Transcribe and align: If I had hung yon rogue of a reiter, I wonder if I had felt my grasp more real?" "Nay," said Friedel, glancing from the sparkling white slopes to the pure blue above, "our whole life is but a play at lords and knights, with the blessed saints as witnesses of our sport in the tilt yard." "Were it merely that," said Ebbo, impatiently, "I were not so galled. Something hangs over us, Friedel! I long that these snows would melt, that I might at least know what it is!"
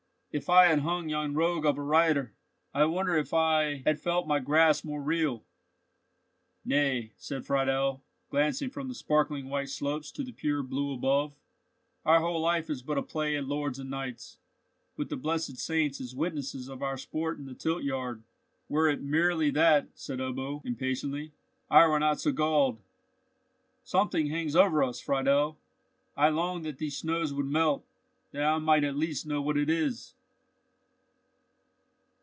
If 0.33 0.49
I 0.49 0.67
had 0.67 0.79
hung 0.79 1.09
yon 1.09 1.33
rogue 1.33 1.65
of 1.65 1.77
a 1.77 1.81
reiter, 1.81 2.31
I 2.73 2.85
wonder 2.85 3.17
if 3.17 3.33
I 3.33 3.81
had 3.85 3.99
felt 3.99 4.27
my 4.29 4.39
grasp 4.39 4.85
more 4.85 5.01
real?" 5.01 5.43
"Nay," 6.63 7.11
said 7.17 7.45
Friedel, 7.45 8.01
glancing 8.29 8.69
from 8.69 8.87
the 8.87 8.95
sparkling 8.95 9.49
white 9.49 9.67
slopes 9.67 10.09
to 10.13 10.23
the 10.23 10.31
pure 10.31 10.63
blue 10.63 10.93
above, 10.93 11.35
"our 12.05 12.21
whole 12.21 12.39
life 12.39 12.69
is 12.69 12.81
but 12.81 12.97
a 12.97 13.01
play 13.01 13.35
at 13.35 13.43
lords 13.43 13.77
and 13.77 13.89
knights, 13.89 14.37
with 14.95 15.09
the 15.09 15.17
blessed 15.17 15.57
saints 15.57 15.99
as 15.99 16.15
witnesses 16.15 16.69
of 16.69 16.81
our 16.81 16.97
sport 16.97 17.37
in 17.37 17.43
the 17.43 17.53
tilt 17.53 17.83
yard." 17.83 18.23
"Were 18.69 18.87
it 18.87 19.01
merely 19.03 19.49
that," 19.49 19.89
said 19.95 20.19
Ebbo, 20.19 20.65
impatiently, 20.65 21.33
"I 21.69 21.85
were 21.87 21.99
not 21.99 22.21
so 22.21 22.31
galled. 22.31 22.79
Something 23.83 24.27
hangs 24.27 24.55
over 24.55 24.81
us, 24.81 25.01
Friedel! 25.01 25.59
I 26.15 26.29
long 26.29 26.61
that 26.61 26.77
these 26.77 26.95
snows 26.95 27.33
would 27.33 27.47
melt, 27.47 27.85
that 28.31 28.43
I 28.45 28.57
might 28.59 28.85
at 28.85 28.95
least 28.95 29.25
know 29.27 29.41
what 29.41 29.57
it 29.57 29.69
is!" 29.69 30.13